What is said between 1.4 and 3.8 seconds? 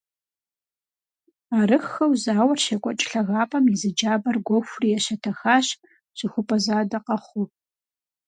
Арыххэу зауэр щекӏуэкӏ лъагапӏэм и